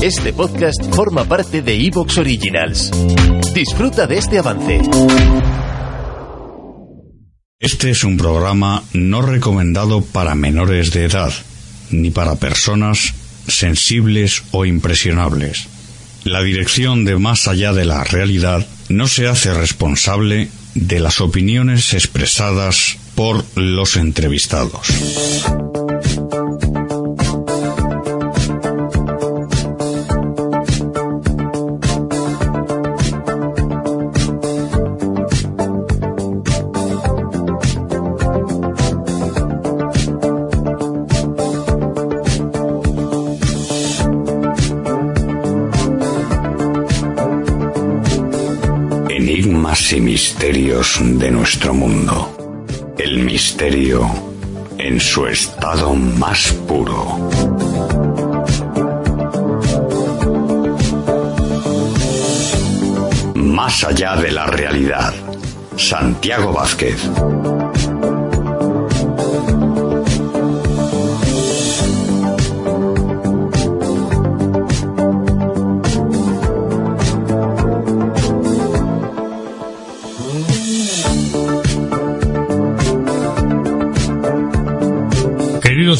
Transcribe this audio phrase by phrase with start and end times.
[0.00, 2.92] Este podcast forma parte de Evox Originals.
[3.52, 4.80] Disfruta de este avance.
[7.58, 11.32] Este es un programa no recomendado para menores de edad,
[11.90, 13.12] ni para personas
[13.48, 15.66] sensibles o impresionables.
[16.22, 21.92] La dirección de Más allá de la realidad no se hace responsable de las opiniones
[21.92, 24.86] expresadas por los entrevistados.
[50.78, 52.64] De nuestro mundo.
[52.96, 54.08] El misterio
[54.78, 57.18] en su estado más puro.
[63.34, 65.12] Más allá de la realidad.
[65.76, 67.10] Santiago Vázquez.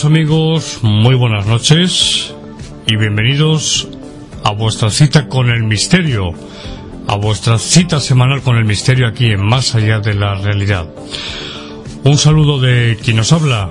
[0.05, 2.33] Amigos, muy buenas noches.
[2.87, 3.89] Y bienvenidos
[4.45, 6.31] a vuestra cita con el misterio,
[7.09, 10.87] a vuestra cita semanal con el misterio aquí en Más allá de la realidad.
[12.05, 13.71] Un saludo de quien nos habla,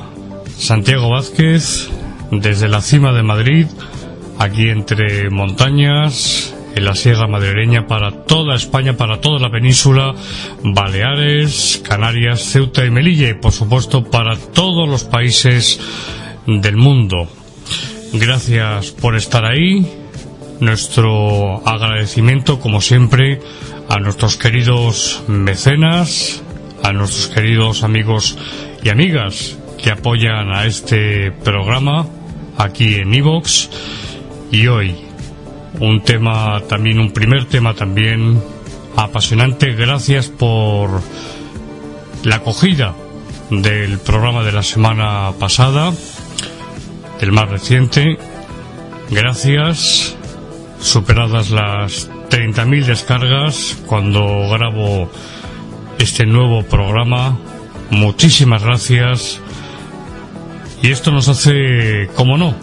[0.58, 1.90] Santiago Vázquez,
[2.32, 3.68] desde la cima de Madrid,
[4.38, 10.14] aquí entre montañas, en la Sierra Madrileña para toda España, para toda la península,
[10.64, 15.80] Baleares, Canarias, Ceuta y Melilla y por supuesto para todos los países
[16.46, 17.28] del mundo.
[18.14, 19.86] Gracias por estar ahí.
[20.60, 23.42] Nuestro agradecimiento, como siempre,
[23.90, 26.44] a nuestros queridos mecenas,
[26.84, 28.38] a nuestros queridos amigos
[28.84, 32.08] y amigas que apoyan a este programa
[32.56, 33.70] aquí en Evox.
[34.52, 35.07] Y hoy,
[35.80, 38.42] un tema también, un primer tema también
[38.96, 39.74] apasionante.
[39.74, 41.02] Gracias por
[42.24, 42.96] la acogida
[43.50, 45.94] del programa de la semana pasada,
[47.20, 48.18] del más reciente.
[49.10, 50.16] Gracias.
[50.80, 55.10] Superadas las 30.000 descargas cuando grabo
[55.98, 57.40] este nuevo programa.
[57.90, 59.40] Muchísimas gracias.
[60.84, 62.54] Y esto nos hace, como no,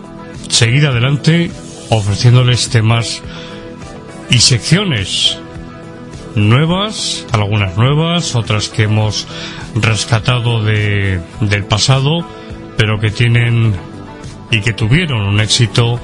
[0.49, 1.51] seguir adelante
[1.95, 3.23] ofreciéndoles temas
[4.29, 5.39] y secciones
[6.35, 9.29] nuevas, algunas nuevas, otras que hemos
[9.77, 12.27] rescatado de, del pasado,
[12.77, 13.75] pero que tienen
[14.51, 16.01] y que tuvieron un éxito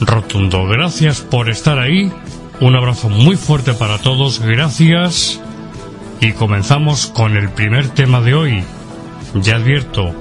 [0.00, 0.66] rotundo.
[0.66, 2.12] Gracias por estar ahí,
[2.60, 5.40] un abrazo muy fuerte para todos, gracias
[6.20, 8.64] y comenzamos con el primer tema de hoy.
[9.34, 10.14] Ya advierto,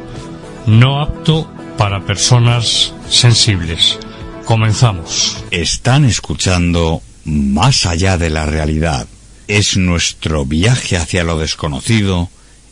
[0.66, 1.48] no apto
[1.78, 4.00] para personas sensibles.
[4.46, 5.44] Comenzamos.
[5.52, 9.08] Están escuchando Más allá de la realidad.
[9.48, 12.30] Es nuestro viaje hacia lo desconocido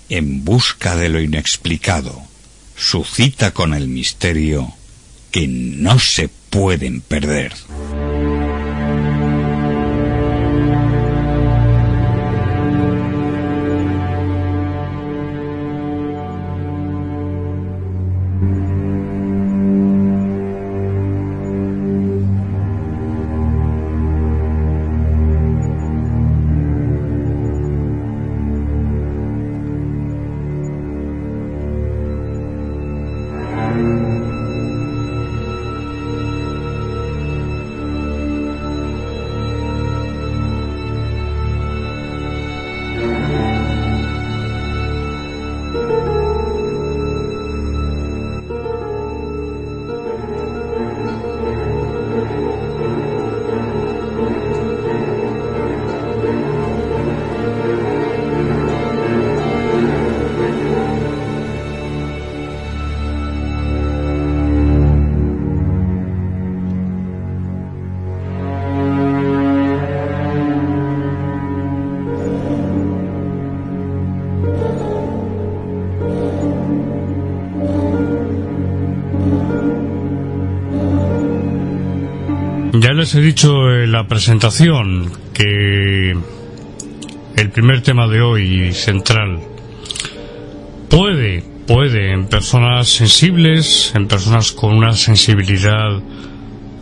[0.10, 2.22] en busca de lo inexplicado.
[2.76, 4.74] Su cita con el misterio
[5.32, 7.54] que no se pueden perder.
[82.74, 86.16] Ya les he dicho en la presentación que
[87.36, 89.40] el primer tema de hoy central
[90.90, 96.02] puede, puede en personas sensibles, en personas con una sensibilidad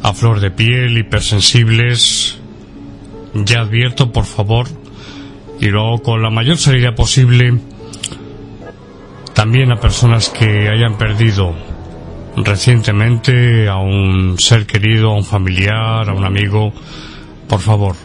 [0.04, 2.40] a flor de piel, hipersensibles,
[3.34, 4.68] ya advierto, por favor,
[5.60, 7.58] y luego con la mayor seriedad posible,
[9.34, 11.56] también a personas que hayan perdido
[12.36, 16.74] recientemente a un ser querido, a un familiar, a un amigo,
[17.48, 17.96] por favor,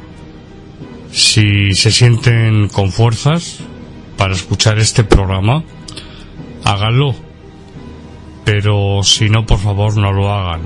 [1.11, 3.61] si se sienten con fuerzas
[4.17, 5.63] para escuchar este programa,
[6.65, 7.15] háganlo.
[8.45, 10.61] Pero si no, por favor, no lo hagan.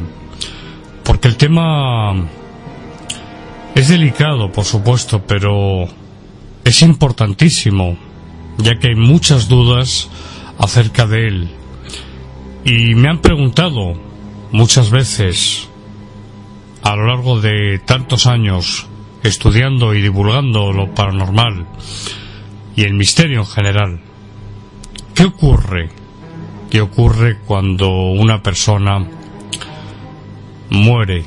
[1.04, 2.14] Porque el tema
[3.74, 5.86] es delicado, por supuesto, pero
[6.64, 7.96] es importantísimo,
[8.58, 10.08] ya que hay muchas dudas
[10.58, 11.57] acerca de él.
[12.64, 13.94] Y me han preguntado
[14.52, 15.68] muchas veces
[16.82, 18.86] a lo largo de tantos años
[19.22, 21.66] estudiando y divulgando lo paranormal
[22.76, 24.00] y el misterio en general,
[25.14, 25.88] ¿qué ocurre?
[26.70, 29.04] ¿Qué ocurre cuando una persona
[30.70, 31.24] muere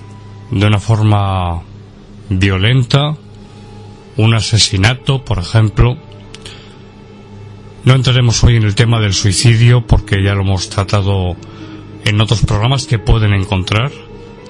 [0.52, 1.62] de una forma
[2.30, 3.16] violenta,
[4.18, 5.98] un asesinato, por ejemplo,
[7.84, 11.36] no entraremos hoy en el tema del suicidio porque ya lo hemos tratado
[12.06, 13.92] en otros programas que pueden encontrar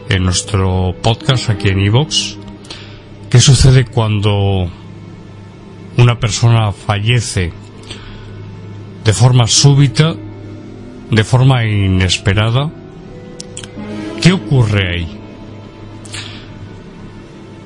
[0.10, 2.38] en nuestro podcast aquí en Evox.
[3.30, 4.70] ¿Qué sucede cuando
[5.98, 7.54] una persona fallece
[9.06, 10.14] de forma súbita,
[11.10, 12.70] de forma inesperada?
[14.22, 15.18] ¿Qué ocurre ahí?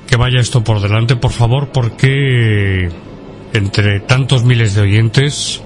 [0.07, 2.89] Que vaya esto por delante, por favor, porque
[3.55, 5.61] entre tantos miles de oyentes,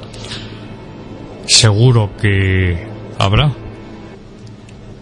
[1.48, 2.88] seguro que
[3.18, 3.52] habrá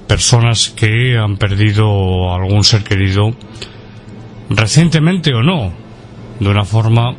[0.08, 3.36] personas que han perdido algún ser querido
[4.50, 5.74] recientemente o no,
[6.40, 7.16] de una forma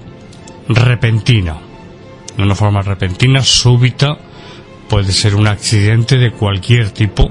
[0.68, 1.58] repentina,
[2.36, 4.16] de una forma repentina, súbita,
[4.88, 7.28] puede ser un accidente de cualquier tipo,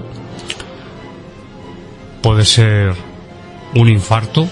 [2.21, 2.93] puede ser
[3.73, 4.47] un infarto,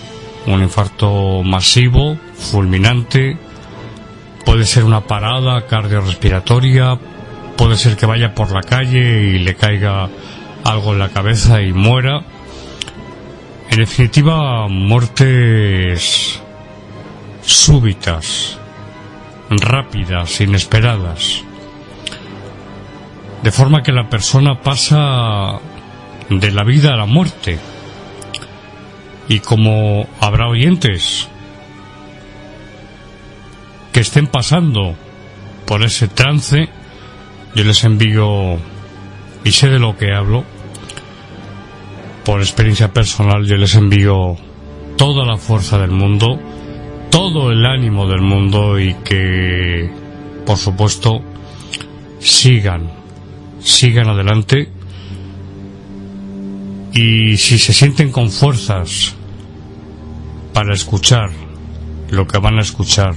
[0.48, 3.38] un infarto masivo, fulminante,
[4.46, 6.98] Puede ser una parada cardiorrespiratoria,
[7.58, 10.08] puede ser que vaya por la calle y le caiga
[10.64, 12.22] algo en la cabeza y muera.
[13.70, 16.42] En definitiva, muertes
[17.42, 18.58] súbitas,
[19.50, 21.44] rápidas, inesperadas.
[23.44, 25.60] De forma que la persona pasa
[26.30, 27.60] de la vida a la muerte.
[29.28, 31.28] Y como habrá oyentes
[33.96, 34.94] que estén pasando
[35.66, 36.68] por ese trance,
[37.56, 38.58] yo les envío,
[39.46, 40.44] y sé de lo que hablo,
[42.26, 44.36] por experiencia personal, yo les envío
[44.98, 46.38] toda la fuerza del mundo,
[47.10, 49.90] todo el ánimo del mundo y que,
[50.46, 51.22] por supuesto,
[52.20, 52.92] sigan,
[53.62, 54.74] sigan adelante.
[56.92, 59.16] Y si se sienten con fuerzas
[60.54, 61.30] para escuchar
[62.10, 63.16] lo que van a escuchar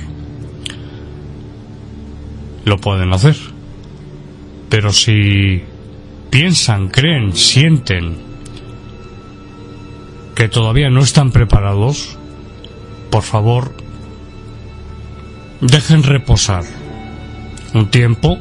[2.68, 3.36] lo pueden hacer.
[4.68, 5.62] Pero si
[6.30, 8.16] piensan, creen, sienten
[10.34, 12.16] que todavía no están preparados,
[13.10, 13.74] por favor,
[15.60, 16.62] dejen reposar
[17.74, 18.38] un tiempo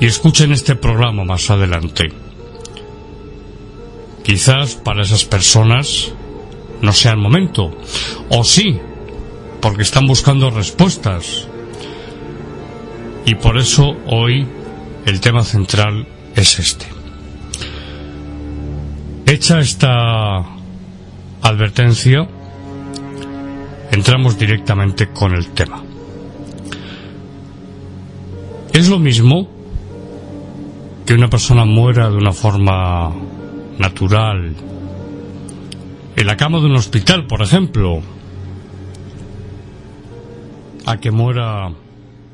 [0.00, 2.12] y escuchen este programa más adelante.
[4.22, 6.12] Quizás para esas personas
[6.82, 7.70] no sea el momento,
[8.28, 8.78] o sí,
[9.62, 11.48] porque están buscando respuestas
[13.26, 14.46] y por eso hoy
[15.04, 16.06] el tema central
[16.36, 16.86] es este.
[19.26, 20.36] Hecha esta
[21.42, 22.28] advertencia,
[23.90, 25.82] entramos directamente con el tema.
[28.72, 29.48] Es lo mismo
[31.04, 33.12] que una persona muera de una forma
[33.78, 34.54] natural,
[36.14, 38.00] en la cama de un hospital, por ejemplo,
[40.84, 41.72] a que muera